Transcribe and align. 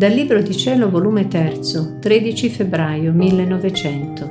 Dal 0.00 0.12
Libro 0.12 0.40
di 0.40 0.56
Cielo, 0.56 0.88
volume 0.88 1.28
3, 1.28 1.60
13 2.00 2.48
febbraio 2.48 3.12
1900. 3.12 4.30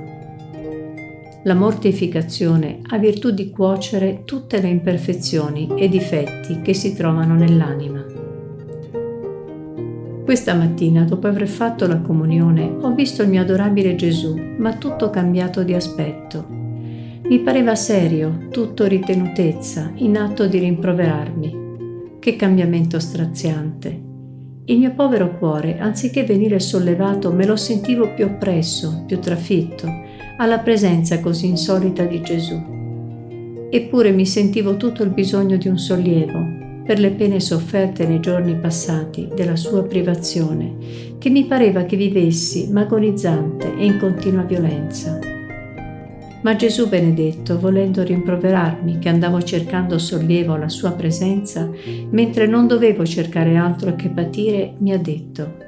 La 1.44 1.54
mortificazione 1.54 2.80
ha 2.88 2.98
virtù 2.98 3.30
di 3.30 3.52
cuocere 3.52 4.24
tutte 4.25 4.61
le 4.61 4.68
imperfezioni 4.68 5.70
e 5.78 5.88
difetti 5.88 6.61
che 6.64 6.74
si 6.74 6.96
trovano 6.96 7.36
nell'anima. 7.36 8.04
Questa 10.24 10.55
mattina, 10.55 11.04
dopo 11.04 11.28
aver 11.28 11.47
fatto 11.47 11.86
la 11.86 12.00
comunione, 12.00 12.75
ho 12.82 12.92
visto 12.96 13.21
il 13.21 13.29
mio 13.29 13.43
adorabile 13.43 13.93
Gesù, 13.93 14.36
ma 14.57 14.74
tutto 14.74 15.11
cambiato 15.11 15.61
di 15.61 15.75
aspetto. 15.75 16.47
Mi 16.50 17.42
pareva 17.42 17.75
serio, 17.75 18.47
tutto 18.50 18.88
ritenutezza, 18.88 19.92
in 19.97 20.18
atto 20.18 20.47
di 20.47 20.57
rimproverarmi. 20.57 22.18
Che 22.18 22.36
cambiamento 22.36 23.00
straziante! 23.00 24.07
Il 24.69 24.78
mio 24.78 24.93
povero 24.93 25.36
cuore, 25.36 25.79
anziché 25.79 26.23
venire 26.23 26.59
sollevato, 26.59 27.32
me 27.32 27.47
lo 27.47 27.55
sentivo 27.55 28.14
più 28.14 28.25
oppresso, 28.25 29.04
più 29.07 29.18
trafitto, 29.18 29.87
alla 30.37 30.60
presenza 30.60 31.19
così 31.19 31.47
insolita 31.47 32.03
di 32.03 32.22
Gesù. 32.22 33.67
Eppure 33.72 34.11
mi 34.11 34.27
sentivo 34.27 34.77
tutto 34.77 35.02
il 35.02 35.09
bisogno 35.09 35.58
di 35.58 35.67
un 35.67 35.80
sollievo 35.80 36.83
per 36.86 37.00
le 37.00 37.09
pene 37.09 37.39
sofferte 37.39 38.05
nei 38.05 38.19
giorni 38.19 38.58
passati 38.58 39.27
della 39.33 39.55
sua 39.55 39.81
privazione, 39.81 40.75
che 41.17 41.31
mi 41.31 41.45
pareva 41.45 41.86
che 41.86 41.97
vivessi 41.97 42.69
magonizzante 42.72 43.75
e 43.75 43.86
in 43.86 43.97
continua 43.97 44.44
violenza. 44.44 45.19
Ma 46.42 46.56
Gesù 46.56 46.88
benedetto, 46.88 47.59
volendo 47.59 48.02
rimproverarmi 48.02 49.00
che 49.00 49.09
andavo 49.09 49.42
cercando 49.42 49.97
sollievo 49.97 50.53
alla 50.53 50.69
sua 50.69 50.91
presenza, 50.91 51.69
mentre 52.11 52.47
non 52.47 52.66
dovevo 52.66 53.05
cercare 53.05 53.58
altro 53.58 53.95
che 53.95 54.08
patire, 54.08 54.75
mi 54.78 54.94
ha 54.94 54.97
detto, 54.97 55.67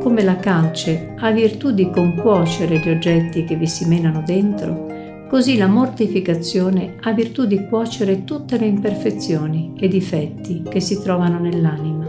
come 0.00 0.22
la 0.22 0.36
calce 0.36 1.14
ha 1.18 1.30
virtù 1.30 1.72
di 1.72 1.90
concuocere 1.90 2.78
gli 2.78 2.88
oggetti 2.88 3.44
che 3.44 3.56
vi 3.56 3.66
si 3.66 3.86
menano 3.86 4.22
dentro, 4.24 4.86
così 5.28 5.58
la 5.58 5.66
mortificazione 5.66 6.94
ha 7.02 7.12
virtù 7.12 7.44
di 7.44 7.66
cuocere 7.66 8.24
tutte 8.24 8.56
le 8.56 8.64
imperfezioni 8.64 9.74
e 9.78 9.88
difetti 9.88 10.62
che 10.66 10.80
si 10.80 11.02
trovano 11.02 11.38
nell'anima. 11.38 12.06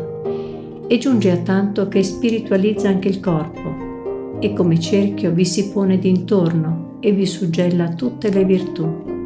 E 0.87 0.97
giunge 0.97 1.31
a 1.31 1.37
tanto 1.37 1.89
che 1.89 2.01
spiritualizza 2.01 2.87
anche 2.87 3.09
il 3.09 3.19
corpo 3.19 4.37
e 4.39 4.53
come 4.53 4.79
cerchio 4.79 5.31
vi 5.31 5.43
si 5.43 5.69
pone 5.69 5.99
d'intorno 5.99 6.88
e 6.99 7.11
vi 7.11 7.25
suggella 7.25 7.89
tutte 7.89 8.29
le 8.29 8.43
virtù. 8.43 9.17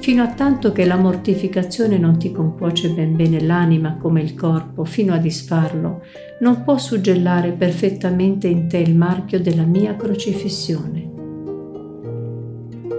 Fino 0.00 0.22
a 0.22 0.34
tanto 0.34 0.72
che 0.72 0.84
la 0.84 0.96
mortificazione 0.96 1.96
non 1.96 2.18
ti 2.18 2.30
concuoce 2.30 2.90
ben 2.90 3.16
bene 3.16 3.40
l'anima 3.40 3.96
come 3.96 4.20
il 4.20 4.34
corpo, 4.34 4.84
fino 4.84 5.14
a 5.14 5.18
disfarlo, 5.18 6.02
non 6.40 6.62
può 6.62 6.76
suggellare 6.76 7.52
perfettamente 7.52 8.48
in 8.48 8.68
te 8.68 8.78
il 8.78 8.94
marchio 8.94 9.40
della 9.40 9.64
mia 9.64 9.96
crocifissione. 9.96 11.10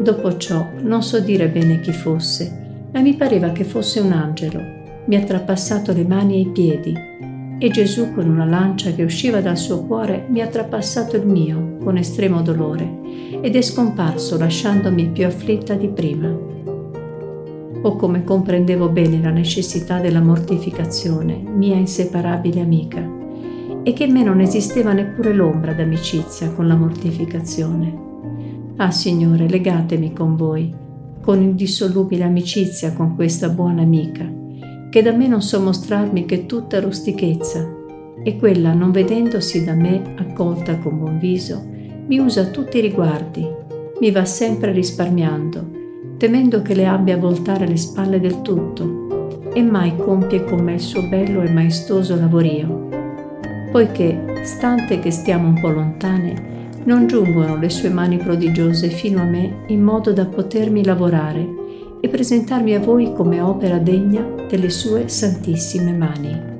Dopo 0.02 0.38
ciò 0.38 0.66
non 0.82 1.04
so 1.04 1.20
dire 1.20 1.48
bene 1.48 1.80
chi 1.80 1.92
fosse, 1.92 2.88
ma 2.92 3.02
mi 3.02 3.16
pareva 3.16 3.52
che 3.52 3.64
fosse 3.64 4.00
un 4.00 4.12
angelo. 4.12 4.60
Mi 5.06 5.16
ha 5.16 5.24
trapassato 5.24 5.94
le 5.94 6.06
mani 6.06 6.36
e 6.36 6.40
i 6.40 6.48
piedi 6.48 7.14
e 7.58 7.70
Gesù 7.70 8.14
con 8.14 8.30
una 8.30 8.46
lancia 8.46 8.92
che 8.92 9.04
usciva 9.04 9.40
dal 9.40 9.58
suo 9.58 9.86
cuore 9.86 10.26
mi 10.30 10.42
ha 10.42 10.48
trapassato 10.48 11.16
il 11.16 11.26
mio 11.26 11.78
con 11.84 11.98
estremo 11.98 12.42
dolore 12.42 13.00
ed 13.42 13.56
è 13.56 13.62
scomparso 13.62 14.38
lasciandomi 14.38 15.10
più 15.10 15.26
afflitta 15.26 15.74
di 15.76 15.88
prima. 15.88 16.28
O 17.82 17.96
come 17.96 18.24
comprendevo 18.24 18.90
bene 18.90 19.22
la 19.22 19.30
necessità 19.30 20.00
della 20.00 20.22
mortificazione, 20.22 21.36
mia 21.36 21.76
inseparabile 21.76 22.62
amica, 22.62 23.08
e 23.84 23.94
che 23.94 24.06
in 24.06 24.12
me 24.12 24.24
non 24.24 24.40
esisteva 24.40 24.94
neppure 24.94 25.32
l'ombra 25.34 25.74
d'amicizia 25.74 26.50
con 26.50 26.68
la 26.68 26.76
mortificazione. 26.76 28.04
Ah 28.78 28.90
Signore, 28.90 29.48
legatemi 29.48 30.12
con 30.12 30.36
voi, 30.36 30.74
con 31.22 31.42
indissolubile 31.42 32.24
amicizia 32.24 32.94
con 32.94 33.14
questa 33.16 33.50
buona 33.50 33.84
amica, 33.84 34.28
che 34.96 35.02
da 35.02 35.12
me 35.12 35.28
non 35.28 35.42
so 35.42 35.60
mostrarmi 35.60 36.24
che 36.24 36.46
tutta 36.46 36.80
rustichezza, 36.80 37.70
e 38.24 38.38
quella, 38.38 38.74
non 38.74 38.92
vedendosi 38.92 39.66
da 39.66 39.74
me 39.74 40.16
accolta 40.16 40.78
con 40.78 41.00
buon 41.00 41.20
viso, 41.20 41.62
mi 42.08 42.18
usa 42.18 42.46
tutti 42.46 42.78
i 42.78 42.82
riguardi, 42.82 43.46
mi 44.00 44.12
va 44.12 44.24
sempre 44.24 44.72
risparmiando, 44.72 45.70
temendo 46.16 46.62
che 46.62 46.74
le 46.76 46.88
abbia 46.88 47.16
a 47.16 47.20
voltare 47.20 47.68
le 47.68 47.76
spalle 47.76 48.22
del 48.22 48.42
tutto, 48.42 49.50
e 49.52 49.62
mai 49.62 49.98
compie 49.98 50.46
con 50.46 50.62
me 50.62 50.76
il 50.76 50.80
suo 50.80 51.02
bello 51.10 51.42
e 51.42 51.52
maestoso 51.52 52.16
lavorio, 52.16 52.88
poiché, 53.74 54.44
stante 54.44 55.00
che 55.00 55.12
stiamo 55.12 55.50
un 55.50 55.60
po' 55.60 55.72
lontane, 55.72 56.70
non 56.86 57.06
giungono 57.06 57.58
le 57.58 57.70
sue 57.70 57.90
mani 57.90 58.16
prodigiose 58.16 58.88
fino 58.88 59.20
a 59.20 59.26
me 59.26 59.66
in 59.68 59.82
modo 59.82 60.14
da 60.14 60.26
potermi 60.26 60.86
lavorare 60.86 61.64
e 62.06 62.08
presentarmi 62.08 62.76
a 62.76 62.80
voi 62.80 63.14
come 63.14 63.42
opera 63.42 63.80
degna 63.80 64.22
delle 64.48 64.70
sue 64.70 65.08
santissime 65.08 65.92
mani. 65.92 66.55